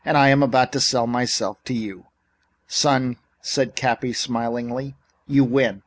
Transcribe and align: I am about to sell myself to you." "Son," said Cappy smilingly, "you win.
I 0.03 0.29
am 0.29 0.41
about 0.41 0.71
to 0.71 0.79
sell 0.79 1.05
myself 1.05 1.63
to 1.65 1.75
you." 1.75 2.07
"Son," 2.67 3.17
said 3.39 3.75
Cappy 3.75 4.13
smilingly, 4.13 4.95
"you 5.27 5.43
win. 5.43 5.79